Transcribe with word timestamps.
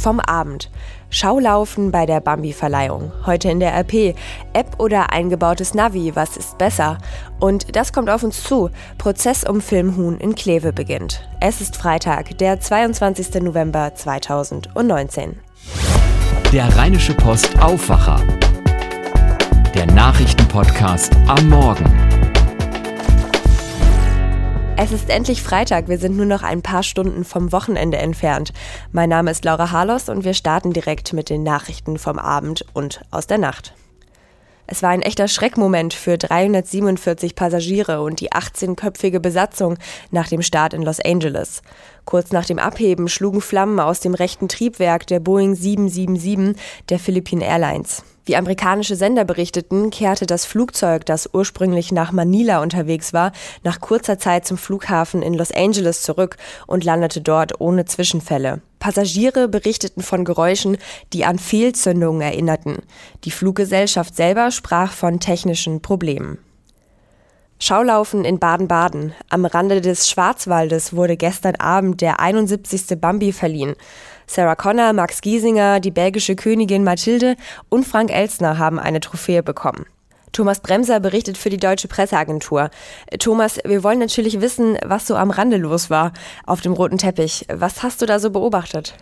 vom 0.00 0.20
Abend. 0.20 0.70
Schaulaufen 1.10 1.90
bei 1.90 2.06
der 2.06 2.20
Bambi-Verleihung. 2.20 3.12
Heute 3.26 3.50
in 3.50 3.60
der 3.60 3.74
RP. 3.74 4.14
App 4.52 4.78
oder 4.78 5.12
eingebautes 5.12 5.74
Navi, 5.74 6.12
was 6.14 6.36
ist 6.36 6.56
besser? 6.58 6.98
Und 7.38 7.76
das 7.76 7.92
kommt 7.92 8.10
auf 8.10 8.22
uns 8.22 8.42
zu. 8.42 8.70
Prozess 8.98 9.44
um 9.44 9.60
Filmhuhn 9.60 10.18
in 10.18 10.34
Kleve 10.34 10.72
beginnt. 10.72 11.28
Es 11.40 11.60
ist 11.60 11.76
Freitag, 11.76 12.38
der 12.38 12.60
22. 12.60 13.42
November 13.42 13.94
2019. 13.94 15.40
Der 16.52 16.76
Rheinische 16.76 17.14
Post 17.14 17.60
Aufwacher. 17.60 18.20
Der 19.74 19.86
Nachrichtenpodcast 19.86 21.12
am 21.28 21.48
Morgen. 21.48 22.19
Es 24.82 24.92
ist 24.92 25.10
endlich 25.10 25.42
Freitag, 25.42 25.88
wir 25.88 25.98
sind 25.98 26.16
nur 26.16 26.24
noch 26.24 26.42
ein 26.42 26.62
paar 26.62 26.82
Stunden 26.82 27.26
vom 27.26 27.52
Wochenende 27.52 27.98
entfernt. 27.98 28.54
Mein 28.92 29.10
Name 29.10 29.30
ist 29.30 29.44
Laura 29.44 29.72
Harlos 29.72 30.08
und 30.08 30.24
wir 30.24 30.32
starten 30.32 30.72
direkt 30.72 31.12
mit 31.12 31.28
den 31.28 31.42
Nachrichten 31.42 31.98
vom 31.98 32.18
Abend 32.18 32.64
und 32.72 33.02
aus 33.10 33.26
der 33.26 33.36
Nacht. 33.36 33.74
Es 34.66 34.82
war 34.82 34.88
ein 34.88 35.02
echter 35.02 35.28
Schreckmoment 35.28 35.92
für 35.92 36.16
347 36.16 37.34
Passagiere 37.34 38.00
und 38.00 38.20
die 38.20 38.32
18-köpfige 38.32 39.20
Besatzung 39.20 39.76
nach 40.12 40.28
dem 40.28 40.40
Start 40.40 40.72
in 40.72 40.80
Los 40.80 40.98
Angeles. 40.98 41.60
Kurz 42.10 42.32
nach 42.32 42.44
dem 42.44 42.58
Abheben 42.58 43.08
schlugen 43.08 43.40
Flammen 43.40 43.78
aus 43.78 44.00
dem 44.00 44.14
rechten 44.14 44.48
Triebwerk 44.48 45.06
der 45.06 45.20
Boeing 45.20 45.54
777 45.54 46.60
der 46.88 46.98
Philippine 46.98 47.44
Airlines. 47.44 48.02
Wie 48.24 48.34
amerikanische 48.34 48.96
Sender 48.96 49.24
berichteten, 49.24 49.90
kehrte 49.90 50.26
das 50.26 50.44
Flugzeug, 50.44 51.06
das 51.06 51.30
ursprünglich 51.32 51.92
nach 51.92 52.10
Manila 52.10 52.62
unterwegs 52.62 53.12
war, 53.12 53.30
nach 53.62 53.80
kurzer 53.80 54.18
Zeit 54.18 54.44
zum 54.44 54.58
Flughafen 54.58 55.22
in 55.22 55.34
Los 55.34 55.52
Angeles 55.52 56.02
zurück 56.02 56.36
und 56.66 56.82
landete 56.82 57.20
dort 57.20 57.60
ohne 57.60 57.84
Zwischenfälle. 57.84 58.60
Passagiere 58.80 59.46
berichteten 59.46 60.02
von 60.02 60.24
Geräuschen, 60.24 60.78
die 61.12 61.24
an 61.24 61.38
Fehlzündungen 61.38 62.22
erinnerten. 62.22 62.78
Die 63.22 63.30
Fluggesellschaft 63.30 64.16
selber 64.16 64.50
sprach 64.50 64.90
von 64.90 65.20
technischen 65.20 65.80
Problemen. 65.80 66.38
Schaulaufen 67.62 68.24
in 68.24 68.38
Baden-Baden. 68.38 69.12
Am 69.28 69.44
Rande 69.44 69.82
des 69.82 70.08
Schwarzwaldes 70.08 70.96
wurde 70.96 71.18
gestern 71.18 71.56
Abend 71.56 72.00
der 72.00 72.18
71. 72.18 72.98
Bambi 72.98 73.34
verliehen. 73.34 73.74
Sarah 74.26 74.54
Connor, 74.54 74.94
Max 74.94 75.20
Giesinger, 75.20 75.78
die 75.78 75.90
belgische 75.90 76.36
Königin 76.36 76.84
Mathilde 76.84 77.36
und 77.68 77.86
Frank 77.86 78.10
Elstner 78.10 78.56
haben 78.56 78.78
eine 78.78 79.00
Trophäe 79.00 79.42
bekommen. 79.42 79.84
Thomas 80.32 80.60
Bremser 80.60 81.00
berichtet 81.00 81.36
für 81.36 81.50
die 81.50 81.58
Deutsche 81.58 81.86
Presseagentur. 81.86 82.70
Thomas, 83.18 83.58
wir 83.62 83.82
wollen 83.82 83.98
natürlich 83.98 84.40
wissen, 84.40 84.78
was 84.82 85.06
so 85.06 85.16
am 85.16 85.30
Rande 85.30 85.58
los 85.58 85.90
war 85.90 86.12
auf 86.46 86.62
dem 86.62 86.72
roten 86.72 86.96
Teppich. 86.96 87.44
Was 87.52 87.82
hast 87.82 88.00
du 88.00 88.06
da 88.06 88.18
so 88.18 88.30
beobachtet? 88.30 88.94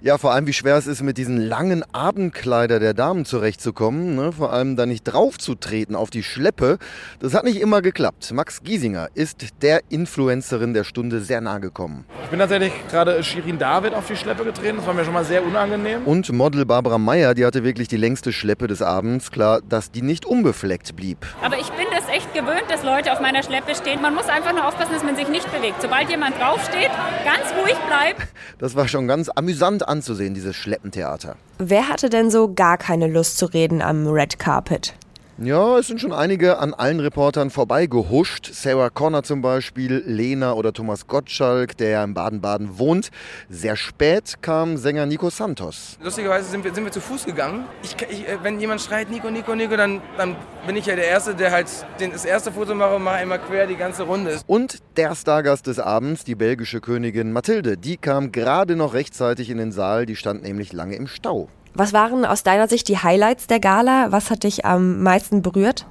Ja, 0.00 0.16
vor 0.16 0.32
allem, 0.32 0.46
wie 0.46 0.52
schwer 0.52 0.76
es 0.76 0.86
ist, 0.86 1.02
mit 1.02 1.18
diesen 1.18 1.38
langen 1.38 1.82
Abendkleider 1.92 2.78
der 2.78 2.94
Damen 2.94 3.24
zurechtzukommen. 3.24 4.14
Ne? 4.14 4.32
Vor 4.32 4.52
allem 4.52 4.76
da 4.76 4.86
nicht 4.86 5.02
draufzutreten 5.04 5.96
auf 5.96 6.10
die 6.10 6.22
Schleppe. 6.22 6.78
Das 7.18 7.34
hat 7.34 7.44
nicht 7.44 7.60
immer 7.60 7.82
geklappt. 7.82 8.30
Max 8.32 8.62
Giesinger 8.62 9.08
ist 9.14 9.46
der 9.62 9.80
Influencerin 9.88 10.74
der 10.74 10.84
Stunde 10.84 11.20
sehr 11.20 11.40
nahe 11.40 11.60
gekommen. 11.60 12.04
Ich 12.22 12.30
bin 12.30 12.38
tatsächlich 12.38 12.72
gerade 12.90 13.22
Shirin 13.24 13.58
David 13.58 13.94
auf 13.94 14.06
die 14.06 14.16
Schleppe 14.16 14.44
getreten. 14.44 14.76
Das 14.76 14.86
war 14.86 14.94
mir 14.94 15.04
schon 15.04 15.14
mal 15.14 15.24
sehr 15.24 15.44
unangenehm. 15.44 16.04
Und 16.04 16.32
Model 16.32 16.64
Barbara 16.64 16.98
Meyer, 16.98 17.34
die 17.34 17.44
hatte 17.44 17.64
wirklich 17.64 17.88
die 17.88 17.96
längste 17.96 18.32
Schleppe 18.32 18.68
des 18.68 18.82
Abends. 18.82 19.32
Klar, 19.32 19.60
dass 19.68 19.90
die 19.90 20.02
nicht 20.02 20.24
unbefleckt 20.24 20.94
blieb. 20.94 21.26
Aber 21.42 21.58
ich 21.58 21.70
bin 21.70 21.86
das 21.90 22.08
echt 22.08 22.32
gewöhnt, 22.32 22.64
dass 22.68 22.84
Leute 22.84 23.12
auf 23.12 23.20
meiner 23.20 23.42
Schleppe 23.42 23.74
stehen. 23.74 24.00
Man 24.00 24.14
muss 24.14 24.28
einfach 24.28 24.52
nur 24.52 24.66
aufpassen, 24.66 24.92
dass 24.92 25.02
man 25.02 25.16
sich 25.16 25.28
nicht 25.28 25.50
bewegt. 25.52 25.82
Sobald 25.82 26.08
jemand 26.08 26.38
draufsteht, 26.38 26.90
ganz 27.24 27.52
ruhig 27.60 27.76
bleibt. 27.88 28.28
Das 28.58 28.76
war 28.76 28.86
schon 28.86 29.08
ganz 29.08 29.28
amüsant 29.28 29.47
amüsant 29.48 29.88
anzusehen, 29.88 30.34
dieses 30.34 30.54
Schleppentheater. 30.56 31.36
Wer 31.58 31.88
hatte 31.88 32.10
denn 32.10 32.30
so 32.30 32.52
gar 32.52 32.76
keine 32.76 33.06
Lust 33.06 33.38
zu 33.38 33.46
reden 33.46 33.80
am 33.80 34.06
Red 34.06 34.38
Carpet? 34.38 34.92
Ja, 35.40 35.78
es 35.78 35.86
sind 35.86 36.00
schon 36.00 36.12
einige 36.12 36.58
an 36.58 36.74
allen 36.74 36.98
Reportern 36.98 37.50
vorbeigehuscht. 37.50 38.50
Sarah 38.52 38.90
Connor 38.90 39.22
zum 39.22 39.40
Beispiel, 39.40 40.02
Lena 40.04 40.54
oder 40.54 40.72
Thomas 40.72 41.06
Gottschalk, 41.06 41.76
der 41.76 41.90
ja 41.90 42.02
in 42.02 42.12
Baden-Baden 42.12 42.76
wohnt. 42.80 43.10
Sehr 43.48 43.76
spät 43.76 44.42
kam 44.42 44.76
Sänger 44.76 45.06
Nico 45.06 45.30
Santos. 45.30 45.96
Lustigerweise 46.02 46.50
sind 46.50 46.64
wir, 46.64 46.74
sind 46.74 46.82
wir 46.82 46.90
zu 46.90 47.00
Fuß 47.00 47.24
gegangen. 47.24 47.66
Ich, 47.84 47.94
ich, 48.10 48.26
äh, 48.26 48.38
wenn 48.42 48.58
jemand 48.58 48.80
schreit 48.80 49.10
Nico, 49.10 49.30
Nico, 49.30 49.54
Nico, 49.54 49.76
dann, 49.76 50.02
dann 50.16 50.34
bin 50.66 50.74
ich 50.74 50.86
ja 50.86 50.96
der 50.96 51.06
Erste, 51.06 51.36
der 51.36 51.52
halt 51.52 51.68
den, 52.00 52.10
das 52.10 52.24
erste 52.24 52.50
Foto 52.50 52.74
mache 52.74 52.96
und 52.96 53.04
mache 53.04 53.18
einmal 53.18 53.38
quer 53.38 53.68
die 53.68 53.76
ganze 53.76 54.02
Runde. 54.02 54.40
Und 54.48 54.78
der 54.96 55.14
Stargast 55.14 55.68
des 55.68 55.78
Abends, 55.78 56.24
die 56.24 56.34
belgische 56.34 56.80
Königin 56.80 57.30
Mathilde, 57.30 57.76
die 57.76 57.96
kam 57.96 58.32
gerade 58.32 58.74
noch 58.74 58.92
rechtzeitig 58.92 59.50
in 59.50 59.58
den 59.58 59.70
Saal. 59.70 60.04
Die 60.04 60.16
stand 60.16 60.42
nämlich 60.42 60.72
lange 60.72 60.96
im 60.96 61.06
Stau. 61.06 61.48
Was 61.78 61.92
waren 61.92 62.24
aus 62.24 62.42
deiner 62.42 62.66
Sicht 62.66 62.88
die 62.88 62.98
Highlights 62.98 63.46
der 63.46 63.60
Gala? 63.60 64.10
Was 64.10 64.30
hat 64.30 64.42
dich 64.42 64.64
am 64.64 65.00
meisten 65.00 65.42
berührt? 65.42 65.86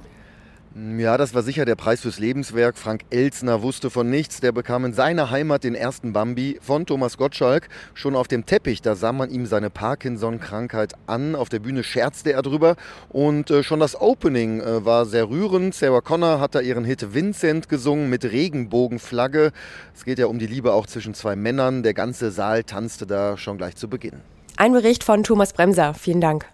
Ja, 0.98 1.16
das 1.16 1.32
war 1.32 1.42
sicher 1.42 1.64
der 1.64 1.76
Preis 1.76 2.02
fürs 2.02 2.18
Lebenswerk. 2.18 2.76
Frank 2.76 3.06
Elsner 3.08 3.62
wusste 3.62 3.88
von 3.88 4.10
nichts. 4.10 4.40
Der 4.40 4.52
bekam 4.52 4.84
in 4.84 4.92
seiner 4.92 5.30
Heimat 5.30 5.64
den 5.64 5.74
ersten 5.74 6.12
Bambi 6.12 6.58
von 6.60 6.84
Thomas 6.84 7.16
Gottschalk. 7.16 7.70
Schon 7.94 8.16
auf 8.16 8.28
dem 8.28 8.44
Teppich, 8.44 8.82
da 8.82 8.96
sah 8.96 9.12
man 9.12 9.30
ihm 9.30 9.46
seine 9.46 9.70
Parkinson-Krankheit 9.70 10.92
an. 11.06 11.34
Auf 11.34 11.48
der 11.48 11.60
Bühne 11.60 11.82
scherzte 11.82 12.34
er 12.34 12.42
drüber. 12.42 12.76
Und 13.08 13.50
äh, 13.50 13.62
schon 13.62 13.80
das 13.80 13.98
Opening 13.98 14.60
äh, 14.60 14.84
war 14.84 15.06
sehr 15.06 15.30
rührend. 15.30 15.74
Sarah 15.74 16.02
Connor 16.02 16.38
hat 16.38 16.54
da 16.54 16.60
ihren 16.60 16.84
Hit 16.84 17.14
Vincent 17.14 17.70
gesungen 17.70 18.10
mit 18.10 18.24
Regenbogenflagge. 18.24 19.52
Es 19.94 20.04
geht 20.04 20.18
ja 20.18 20.26
um 20.26 20.38
die 20.38 20.48
Liebe 20.48 20.74
auch 20.74 20.86
zwischen 20.86 21.14
zwei 21.14 21.34
Männern. 21.34 21.82
Der 21.82 21.94
ganze 21.94 22.30
Saal 22.30 22.62
tanzte 22.62 23.06
da 23.06 23.38
schon 23.38 23.56
gleich 23.56 23.76
zu 23.76 23.88
Beginn. 23.88 24.20
Ein 24.60 24.72
Bericht 24.72 25.04
von 25.04 25.22
Thomas 25.22 25.52
Bremser. 25.52 25.94
Vielen 25.94 26.20
Dank. 26.20 26.44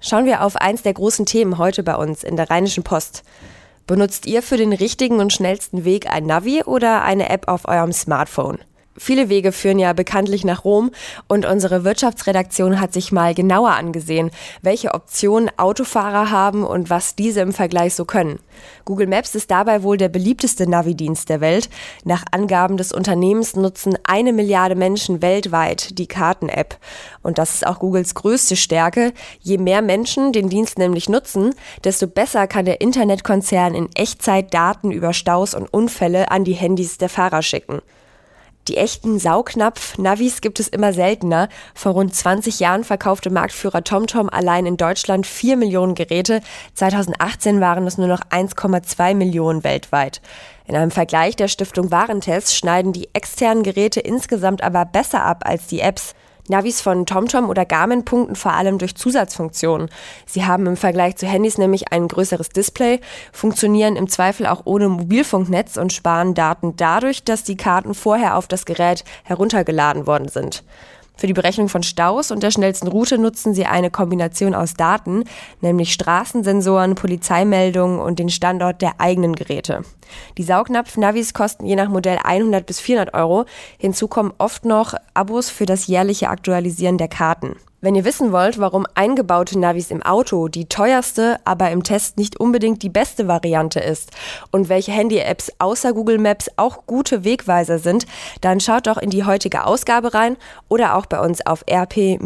Schauen 0.00 0.24
wir 0.24 0.42
auf 0.42 0.56
eins 0.56 0.80
der 0.80 0.94
großen 0.94 1.26
Themen 1.26 1.58
heute 1.58 1.82
bei 1.82 1.96
uns 1.96 2.24
in 2.24 2.36
der 2.36 2.48
Rheinischen 2.48 2.82
Post. 2.82 3.24
Benutzt 3.86 4.24
ihr 4.24 4.42
für 4.42 4.56
den 4.56 4.72
richtigen 4.72 5.20
und 5.20 5.34
schnellsten 5.34 5.84
Weg 5.84 6.10
ein 6.10 6.24
Navi 6.24 6.62
oder 6.62 7.02
eine 7.02 7.28
App 7.28 7.48
auf 7.48 7.68
eurem 7.68 7.92
Smartphone? 7.92 8.58
Viele 8.98 9.30
Wege 9.30 9.52
führen 9.52 9.78
ja 9.78 9.94
bekanntlich 9.94 10.44
nach 10.44 10.64
Rom 10.64 10.90
und 11.26 11.46
unsere 11.46 11.82
Wirtschaftsredaktion 11.82 12.78
hat 12.78 12.92
sich 12.92 13.10
mal 13.10 13.34
genauer 13.34 13.70
angesehen, 13.70 14.30
welche 14.60 14.92
Optionen 14.92 15.50
Autofahrer 15.56 16.30
haben 16.30 16.62
und 16.62 16.90
was 16.90 17.16
diese 17.16 17.40
im 17.40 17.54
Vergleich 17.54 17.94
so 17.94 18.04
können. 18.04 18.38
Google 18.84 19.06
Maps 19.06 19.34
ist 19.34 19.50
dabei 19.50 19.82
wohl 19.82 19.96
der 19.96 20.10
beliebteste 20.10 20.68
Navidienst 20.68 21.30
der 21.30 21.40
Welt. 21.40 21.70
Nach 22.04 22.22
Angaben 22.32 22.76
des 22.76 22.92
Unternehmens 22.92 23.56
nutzen 23.56 23.96
eine 24.04 24.34
Milliarde 24.34 24.74
Menschen 24.74 25.22
weltweit 25.22 25.98
die 25.98 26.06
Karten-App. 26.06 26.76
Und 27.22 27.38
das 27.38 27.54
ist 27.54 27.66
auch 27.66 27.78
Googles 27.78 28.14
größte 28.14 28.56
Stärke. 28.56 29.14
Je 29.40 29.56
mehr 29.56 29.80
Menschen 29.80 30.34
den 30.34 30.50
Dienst 30.50 30.78
nämlich 30.78 31.08
nutzen, 31.08 31.54
desto 31.84 32.06
besser 32.06 32.46
kann 32.46 32.66
der 32.66 32.82
Internetkonzern 32.82 33.74
in 33.74 33.88
Echtzeit 33.94 34.52
Daten 34.52 34.90
über 34.90 35.14
Staus 35.14 35.54
und 35.54 35.72
Unfälle 35.72 36.30
an 36.30 36.44
die 36.44 36.52
Handys 36.52 36.98
der 36.98 37.08
Fahrer 37.08 37.40
schicken. 37.40 37.80
Die 38.72 38.78
echten 38.78 39.18
Saugnapf-Navis 39.18 40.40
gibt 40.40 40.58
es 40.58 40.66
immer 40.66 40.94
seltener. 40.94 41.50
Vor 41.74 41.92
rund 41.92 42.14
20 42.14 42.58
Jahren 42.58 42.84
verkaufte 42.84 43.28
Marktführer 43.28 43.84
TomTom 43.84 44.30
allein 44.30 44.64
in 44.64 44.78
Deutschland 44.78 45.26
4 45.26 45.58
Millionen 45.58 45.94
Geräte. 45.94 46.40
2018 46.72 47.60
waren 47.60 47.86
es 47.86 47.98
nur 47.98 48.06
noch 48.06 48.22
1,2 48.30 49.14
Millionen 49.14 49.62
weltweit. 49.62 50.22
In 50.64 50.74
einem 50.74 50.90
Vergleich 50.90 51.36
der 51.36 51.48
Stiftung 51.48 51.90
Warentest 51.90 52.56
schneiden 52.56 52.94
die 52.94 53.10
externen 53.12 53.62
Geräte 53.62 54.00
insgesamt 54.00 54.62
aber 54.62 54.86
besser 54.86 55.22
ab 55.22 55.42
als 55.44 55.66
die 55.66 55.80
Apps. 55.80 56.14
Navis 56.48 56.80
von 56.80 57.06
TomTom 57.06 57.48
oder 57.48 57.64
Garmin 57.64 58.04
punkten 58.04 58.34
vor 58.34 58.52
allem 58.52 58.78
durch 58.78 58.96
Zusatzfunktionen. 58.96 59.88
Sie 60.26 60.44
haben 60.44 60.66
im 60.66 60.76
Vergleich 60.76 61.16
zu 61.16 61.26
Handys 61.26 61.58
nämlich 61.58 61.92
ein 61.92 62.08
größeres 62.08 62.48
Display, 62.48 63.00
funktionieren 63.32 63.96
im 63.96 64.08
Zweifel 64.08 64.46
auch 64.46 64.62
ohne 64.64 64.88
Mobilfunknetz 64.88 65.76
und 65.76 65.92
sparen 65.92 66.34
Daten 66.34 66.76
dadurch, 66.76 67.22
dass 67.22 67.44
die 67.44 67.56
Karten 67.56 67.94
vorher 67.94 68.36
auf 68.36 68.48
das 68.48 68.64
Gerät 68.64 69.04
heruntergeladen 69.24 70.06
worden 70.06 70.28
sind. 70.28 70.64
Für 71.22 71.28
die 71.28 71.34
Berechnung 71.34 71.68
von 71.68 71.84
Staus 71.84 72.32
und 72.32 72.42
der 72.42 72.50
schnellsten 72.50 72.88
Route 72.88 73.16
nutzen 73.16 73.54
sie 73.54 73.64
eine 73.64 73.92
Kombination 73.92 74.56
aus 74.56 74.74
Daten, 74.74 75.22
nämlich 75.60 75.92
Straßensensoren, 75.92 76.96
Polizeimeldungen 76.96 78.00
und 78.00 78.18
den 78.18 78.28
Standort 78.28 78.82
der 78.82 79.00
eigenen 79.00 79.36
Geräte. 79.36 79.82
Die 80.36 80.42
Saugnapf-Navis 80.42 81.32
kosten 81.32 81.64
je 81.64 81.76
nach 81.76 81.88
Modell 81.88 82.18
100 82.24 82.66
bis 82.66 82.80
400 82.80 83.14
Euro. 83.14 83.44
Hinzu 83.78 84.08
kommen 84.08 84.32
oft 84.38 84.64
noch 84.64 84.94
Abos 85.14 85.48
für 85.48 85.64
das 85.64 85.86
jährliche 85.86 86.28
Aktualisieren 86.28 86.98
der 86.98 87.06
Karten. 87.06 87.54
Wenn 87.84 87.96
ihr 87.96 88.04
wissen 88.04 88.30
wollt, 88.30 88.60
warum 88.60 88.86
eingebaute 88.94 89.58
Navis 89.58 89.90
im 89.90 90.04
Auto 90.04 90.46
die 90.46 90.66
teuerste, 90.66 91.40
aber 91.44 91.72
im 91.72 91.82
Test 91.82 92.16
nicht 92.16 92.38
unbedingt 92.38 92.84
die 92.84 92.88
beste 92.88 93.26
Variante 93.26 93.80
ist 93.80 94.12
und 94.52 94.68
welche 94.68 94.92
Handy-Apps 94.92 95.50
außer 95.58 95.92
Google 95.92 96.18
Maps 96.18 96.48
auch 96.54 96.86
gute 96.86 97.24
Wegweiser 97.24 97.80
sind, 97.80 98.06
dann 98.40 98.60
schaut 98.60 98.86
doch 98.86 98.98
in 98.98 99.10
die 99.10 99.24
heutige 99.24 99.66
Ausgabe 99.66 100.14
rein 100.14 100.36
oder 100.68 100.94
auch 100.94 101.06
bei 101.06 101.18
uns 101.18 101.44
auf 101.44 101.64
rp-online.de. 101.68 102.22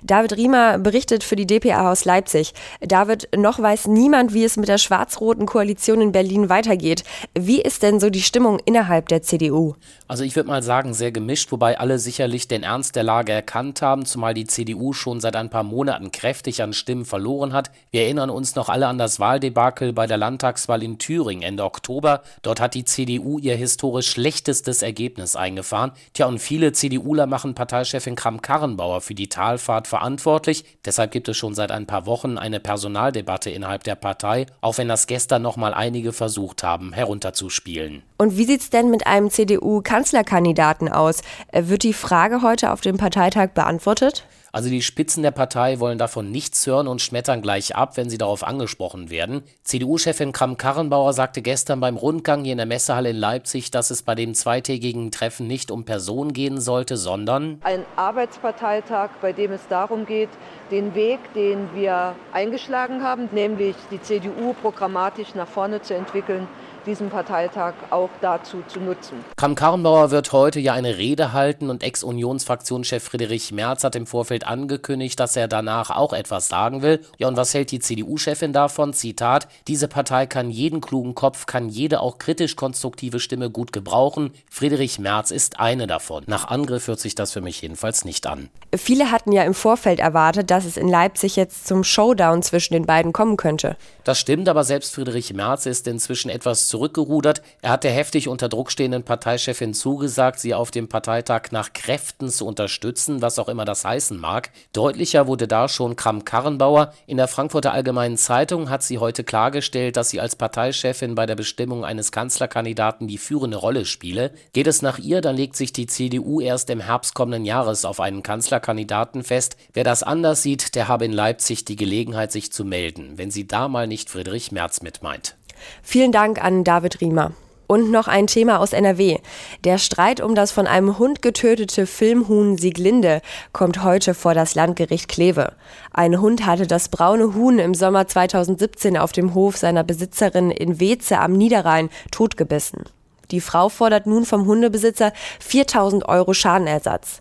David 0.02 0.36
Riemer 0.36 0.78
berichtet 0.78 1.24
für 1.24 1.36
die 1.36 1.46
dpa 1.46 1.90
aus 1.90 2.04
Leipzig. 2.04 2.54
David, 2.80 3.28
noch 3.36 3.58
weiß 3.58 3.86
niemand, 3.86 4.34
wie 4.34 4.44
es 4.44 4.56
mit 4.56 4.68
der 4.68 4.78
schwarz-roten 4.78 5.46
Koalition 5.46 6.00
in 6.00 6.12
Berlin 6.12 6.48
weitergeht. 6.48 7.04
Wie 7.34 7.60
ist 7.60 7.82
denn 7.82 8.00
so 8.00 8.10
die 8.10 8.22
Stimmung 8.22 8.58
innerhalb 8.64 9.08
der 9.08 9.22
CDU? 9.22 9.74
Also 10.08 10.22
ich 10.22 10.36
würde 10.36 10.48
mal 10.48 10.62
sagen, 10.62 10.94
sehr 10.94 11.10
gemischt, 11.10 11.50
wobei 11.50 11.80
alle 11.80 11.98
sicherlich 11.98 12.46
den 12.46 12.62
Ernst 12.62 12.94
der 12.94 13.02
Lage 13.02 13.32
erkannt 13.32 13.82
haben, 13.82 14.06
zumal 14.06 14.34
die 14.34 14.46
CDU 14.46 14.92
schon 14.92 15.20
seit 15.20 15.34
ein 15.34 15.50
paar 15.50 15.64
Monaten 15.64 16.12
kräftig 16.12 16.62
an 16.62 16.72
Stimmen 16.72 17.04
verloren 17.04 17.52
hat. 17.52 17.70
Wir 17.90 18.02
erinnern 18.02 18.30
uns 18.30 18.54
noch 18.54 18.68
alle 18.68 18.86
an 18.86 18.98
das 18.98 19.18
Wahldebakel 19.18 19.92
bei 19.92 20.06
der 20.06 20.16
Landtagswahl 20.16 20.82
in 20.82 20.98
Thüringen 20.98 21.42
Ende 21.42 21.64
Oktober. 21.64 22.22
Dort 22.42 22.60
hat 22.60 22.74
die 22.74 22.84
CDU 22.84 23.38
ihr 23.38 23.56
historisch 23.56 24.08
schlechtestes 24.10 24.82
Ergebnis 24.82 25.34
eingefahren. 25.34 25.92
Tja, 26.14 26.26
und 26.26 26.38
viele 26.38 26.72
CDUler 26.72 27.26
machen 27.26 27.54
Parteichefin 27.54 28.14
Kram-Karrenbauer 28.14 29.00
für 29.00 29.14
die 29.14 29.28
Talfahrt 29.56 29.86
verantwortlich. 29.86 30.64
Deshalb 30.84 31.10
gibt 31.10 31.28
es 31.28 31.36
schon 31.36 31.54
seit 31.54 31.70
ein 31.70 31.86
paar 31.86 32.04
Wochen 32.06 32.36
eine 32.36 32.60
Personaldebatte 32.60 33.50
innerhalb 33.50 33.84
der 33.84 33.94
Partei, 33.94 34.46
auch 34.60 34.76
wenn 34.76 34.88
das 34.88 35.06
gestern 35.06 35.42
noch 35.42 35.56
mal 35.56 35.72
einige 35.72 36.12
versucht 36.12 36.62
haben, 36.62 36.92
herunterzuspielen. 36.92 38.02
Und 38.18 38.36
wie 38.36 38.44
sieht 38.44 38.60
es 38.60 38.70
denn 38.70 38.90
mit 38.90 39.06
einem 39.06 39.30
CDU-Kanzlerkandidaten 39.30 40.90
aus? 40.90 41.22
Äh, 41.52 41.64
wird 41.66 41.82
die 41.84 41.94
Frage 41.94 42.42
heute 42.42 42.70
auf 42.70 42.82
dem 42.82 42.98
Parteitag 42.98 43.50
beantwortet? 43.50 44.26
Also 44.56 44.70
die 44.70 44.80
Spitzen 44.80 45.22
der 45.22 45.32
Partei 45.32 45.80
wollen 45.80 45.98
davon 45.98 46.30
nichts 46.30 46.66
hören 46.66 46.88
und 46.88 47.02
schmettern 47.02 47.42
gleich 47.42 47.76
ab, 47.76 47.98
wenn 47.98 48.08
sie 48.08 48.16
darauf 48.16 48.42
angesprochen 48.42 49.10
werden. 49.10 49.42
CDU-Chefin 49.64 50.32
Kram-Karrenbauer 50.32 51.12
sagte 51.12 51.42
gestern 51.42 51.78
beim 51.78 51.98
Rundgang 51.98 52.42
hier 52.42 52.52
in 52.52 52.56
der 52.56 52.66
Messehalle 52.66 53.10
in 53.10 53.16
Leipzig, 53.16 53.70
dass 53.70 53.90
es 53.90 54.00
bei 54.02 54.14
dem 54.14 54.32
zweitägigen 54.32 55.10
Treffen 55.10 55.46
nicht 55.46 55.70
um 55.70 55.84
Personen 55.84 56.32
gehen 56.32 56.58
sollte, 56.58 56.96
sondern 56.96 57.60
ein 57.64 57.84
Arbeitsparteitag, 57.96 59.10
bei 59.20 59.34
dem 59.34 59.52
es 59.52 59.68
darum 59.68 60.06
geht, 60.06 60.30
den 60.70 60.94
Weg, 60.94 61.18
den 61.34 61.68
wir 61.74 62.14
eingeschlagen 62.32 63.02
haben, 63.02 63.28
nämlich 63.32 63.76
die 63.90 64.00
CDU 64.00 64.54
programmatisch 64.54 65.34
nach 65.34 65.48
vorne 65.48 65.82
zu 65.82 65.92
entwickeln, 65.92 66.48
diesen 66.86 67.10
Parteitag 67.10 67.74
auch 67.90 68.10
dazu 68.20 68.62
zu 68.68 68.80
nutzen. 68.80 69.24
Kram-Karrenbauer 69.36 70.10
wird 70.10 70.32
heute 70.32 70.60
ja 70.60 70.72
eine 70.72 70.96
Rede 70.96 71.32
halten 71.32 71.68
und 71.68 71.82
Ex-Unionsfraktionschef 71.82 73.02
Friedrich 73.02 73.52
Merz 73.52 73.84
hat 73.84 73.96
im 73.96 74.06
Vorfeld 74.06 74.46
angekündigt, 74.46 75.18
dass 75.18 75.36
er 75.36 75.48
danach 75.48 75.90
auch 75.90 76.12
etwas 76.12 76.48
sagen 76.48 76.82
will. 76.82 77.00
Ja, 77.18 77.28
und 77.28 77.36
was 77.36 77.52
hält 77.54 77.70
die 77.70 77.80
CDU-Chefin 77.80 78.52
davon? 78.52 78.92
Zitat: 78.92 79.48
Diese 79.66 79.88
Partei 79.88 80.26
kann 80.26 80.50
jeden 80.50 80.80
klugen 80.80 81.14
Kopf, 81.14 81.46
kann 81.46 81.68
jede 81.68 82.00
auch 82.00 82.18
kritisch 82.18 82.56
konstruktive 82.56 83.20
Stimme 83.20 83.50
gut 83.50 83.72
gebrauchen. 83.72 84.32
Friedrich 84.48 84.98
Merz 84.98 85.30
ist 85.30 85.58
eine 85.58 85.86
davon. 85.86 86.24
Nach 86.26 86.48
Angriff 86.48 86.86
hört 86.86 87.00
sich 87.00 87.14
das 87.14 87.32
für 87.32 87.40
mich 87.40 87.60
jedenfalls 87.62 88.04
nicht 88.04 88.26
an. 88.26 88.48
Viele 88.74 89.10
hatten 89.10 89.32
ja 89.32 89.42
im 89.42 89.54
Vorfeld 89.54 90.00
erwartet, 90.00 90.50
dass 90.50 90.64
es 90.64 90.76
in 90.76 90.88
Leipzig 90.88 91.36
jetzt 91.36 91.66
zum 91.66 91.84
Showdown 91.84 92.42
zwischen 92.42 92.74
den 92.74 92.86
beiden 92.86 93.12
kommen 93.12 93.36
könnte. 93.36 93.76
Das 94.04 94.18
stimmt, 94.18 94.48
aber 94.48 94.64
selbst 94.64 94.94
Friedrich 94.94 95.32
Merz 95.32 95.66
ist 95.66 95.86
inzwischen 95.88 96.30
etwas 96.30 96.68
zurückgerudert. 96.76 97.40
Er 97.62 97.70
hat 97.70 97.84
der 97.84 97.92
heftig 97.92 98.28
unter 98.28 98.50
Druck 98.50 98.70
stehenden 98.70 99.02
Parteichefin 99.02 99.72
zugesagt, 99.72 100.38
sie 100.38 100.52
auf 100.52 100.70
dem 100.70 100.88
Parteitag 100.88 101.50
nach 101.50 101.72
Kräften 101.72 102.28
zu 102.28 102.46
unterstützen, 102.46 103.22
was 103.22 103.38
auch 103.38 103.48
immer 103.48 103.64
das 103.64 103.86
heißen 103.86 104.18
mag. 104.18 104.50
Deutlicher 104.74 105.26
wurde 105.26 105.48
da 105.48 105.68
schon 105.68 105.96
Kram-Karrenbauer. 105.96 106.92
In 107.06 107.16
der 107.16 107.28
Frankfurter 107.28 107.72
Allgemeinen 107.72 108.18
Zeitung 108.18 108.68
hat 108.68 108.82
sie 108.82 108.98
heute 108.98 109.24
klargestellt, 109.24 109.96
dass 109.96 110.10
sie 110.10 110.20
als 110.20 110.36
Parteichefin 110.36 111.14
bei 111.14 111.24
der 111.24 111.34
Bestimmung 111.34 111.82
eines 111.84 112.12
Kanzlerkandidaten 112.12 113.08
die 113.08 113.18
führende 113.18 113.56
Rolle 113.56 113.86
spiele. 113.86 114.32
Geht 114.52 114.66
es 114.66 114.82
nach 114.82 114.98
ihr, 114.98 115.22
dann 115.22 115.36
legt 115.36 115.56
sich 115.56 115.72
die 115.72 115.86
CDU 115.86 116.42
erst 116.42 116.68
im 116.68 116.80
Herbst 116.80 117.14
kommenden 117.14 117.46
Jahres 117.46 117.86
auf 117.86 118.00
einen 118.00 118.22
Kanzlerkandidaten 118.22 119.24
fest. 119.24 119.56
Wer 119.72 119.84
das 119.84 120.02
anders 120.02 120.42
sieht, 120.42 120.74
der 120.74 120.88
habe 120.88 121.06
in 121.06 121.12
Leipzig 121.12 121.64
die 121.64 121.76
Gelegenheit, 121.76 122.32
sich 122.32 122.52
zu 122.52 122.64
melden, 122.64 123.12
wenn 123.16 123.30
sie 123.30 123.46
da 123.46 123.68
mal 123.68 123.86
nicht 123.86 124.10
Friedrich 124.10 124.52
Merz 124.52 124.82
mit 124.82 125.02
meint. 125.02 125.36
Vielen 125.82 126.12
Dank 126.12 126.42
an 126.42 126.64
David 126.64 127.00
Riemer. 127.00 127.32
Und 127.68 127.90
noch 127.90 128.06
ein 128.06 128.28
Thema 128.28 128.60
aus 128.60 128.72
NRW. 128.72 129.18
Der 129.64 129.78
Streit 129.78 130.20
um 130.20 130.36
das 130.36 130.52
von 130.52 130.68
einem 130.68 130.98
Hund 130.98 131.20
getötete 131.20 131.86
Filmhuhn 131.86 132.58
Sieglinde 132.58 133.22
kommt 133.52 133.82
heute 133.82 134.14
vor 134.14 134.34
das 134.34 134.54
Landgericht 134.54 135.08
Kleve. 135.08 135.52
Ein 135.92 136.20
Hund 136.20 136.46
hatte 136.46 136.68
das 136.68 136.88
braune 136.88 137.34
Huhn 137.34 137.58
im 137.58 137.74
Sommer 137.74 138.06
2017 138.06 138.96
auf 138.96 139.10
dem 139.10 139.34
Hof 139.34 139.56
seiner 139.56 139.82
Besitzerin 139.82 140.52
in 140.52 140.78
Weze 140.78 141.18
am 141.18 141.32
Niederrhein 141.32 141.90
totgebissen. 142.12 142.84
Die 143.32 143.40
Frau 143.40 143.68
fordert 143.68 144.06
nun 144.06 144.24
vom 144.24 144.46
Hundebesitzer 144.46 145.12
4000 145.40 146.08
Euro 146.08 146.34
Schadenersatz. 146.34 147.20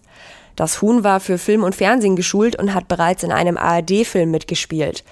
Das 0.55 0.81
Huhn 0.81 1.03
war 1.03 1.19
für 1.19 1.39
Film 1.39 1.63
und 1.63 1.75
Fernsehen 1.75 2.15
geschult 2.15 2.55
und 2.55 2.73
hat 2.73 2.87
bereits 2.87 3.23
in 3.23 3.31
einem 3.31 3.57
ARD-Film 3.57 4.29
mitgespielt. 4.29 5.03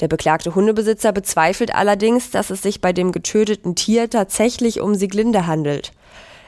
Der 0.00 0.08
beklagte 0.08 0.54
Hundebesitzer 0.54 1.12
bezweifelt 1.12 1.74
allerdings, 1.74 2.30
dass 2.30 2.50
es 2.50 2.62
sich 2.62 2.80
bei 2.80 2.92
dem 2.92 3.12
getöteten 3.12 3.74
Tier 3.74 4.10
tatsächlich 4.10 4.80
um 4.80 4.94
Sieglinde 4.94 5.46
handelt. 5.46 5.92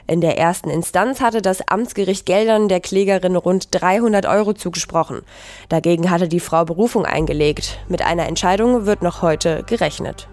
In 0.09 0.21
der 0.21 0.37
ersten 0.37 0.69
Instanz 0.69 1.19
hatte 1.19 1.41
das 1.41 1.67
Amtsgericht 1.67 2.25
Geldern 2.25 2.69
der 2.69 2.79
Klägerin 2.79 3.35
rund 3.35 3.67
300 3.71 4.25
Euro 4.25 4.53
zugesprochen. 4.53 5.21
Dagegen 5.67 6.09
hatte 6.09 6.29
die 6.29 6.39
Frau 6.39 6.63
Berufung 6.63 7.05
eingelegt. 7.05 7.79
Mit 7.89 8.01
einer 8.01 8.25
Entscheidung 8.25 8.85
wird 8.85 9.01
noch 9.01 9.21
heute 9.21 9.63
gerechnet. 9.63 10.29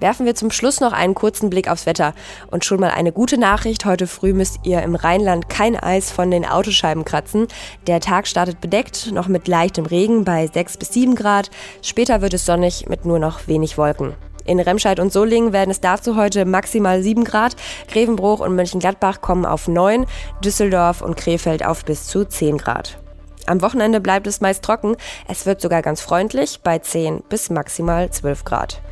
Werfen 0.00 0.26
wir 0.26 0.34
zum 0.34 0.50
Schluss 0.50 0.80
noch 0.80 0.92
einen 0.92 1.14
kurzen 1.14 1.48
Blick 1.48 1.68
aufs 1.68 1.86
Wetter. 1.86 2.14
Und 2.50 2.64
schon 2.64 2.80
mal 2.80 2.90
eine 2.90 3.12
gute 3.12 3.38
Nachricht. 3.38 3.84
Heute 3.86 4.06
früh 4.06 4.34
müsst 4.34 4.60
ihr 4.64 4.82
im 4.82 4.94
Rheinland 4.94 5.48
kein 5.48 5.74
Eis 5.76 6.10
von 6.10 6.30
den 6.30 6.44
Autoscheiben 6.44 7.04
kratzen. 7.04 7.48
Der 7.86 8.00
Tag 8.00 8.26
startet 8.26 8.60
bedeckt, 8.60 9.10
noch 9.12 9.28
mit 9.28 9.48
leichtem 9.48 9.86
Regen 9.86 10.24
bei 10.24 10.46
6 10.52 10.76
bis 10.76 10.92
7 10.92 11.14
Grad. 11.14 11.50
Später 11.82 12.20
wird 12.20 12.34
es 12.34 12.44
sonnig 12.44 12.88
mit 12.88 13.06
nur 13.06 13.18
noch 13.18 13.48
wenig 13.48 13.78
Wolken. 13.78 14.14
In 14.44 14.60
Remscheid 14.60 15.00
und 15.00 15.12
Solingen 15.12 15.52
werden 15.52 15.70
es 15.70 15.80
dazu 15.80 16.14
heute 16.14 16.44
maximal 16.44 17.02
7 17.02 17.24
Grad. 17.24 17.56
Grevenbruch 17.88 18.40
und 18.40 18.54
Mönchengladbach 18.54 19.20
kommen 19.20 19.44
auf 19.44 19.66
9, 19.66 20.06
Düsseldorf 20.44 21.02
und 21.02 21.16
Krefeld 21.16 21.64
auf 21.64 21.84
bis 21.84 22.06
zu 22.06 22.24
10 22.24 22.58
Grad. 22.58 22.98
Am 23.46 23.62
Wochenende 23.62 24.00
bleibt 24.00 24.26
es 24.26 24.40
meist 24.40 24.62
trocken. 24.62 24.96
Es 25.26 25.46
wird 25.46 25.60
sogar 25.60 25.82
ganz 25.82 26.00
freundlich 26.00 26.60
bei 26.62 26.78
10 26.78 27.22
bis 27.28 27.50
maximal 27.50 28.10
12 28.10 28.44
Grad. 28.44 28.82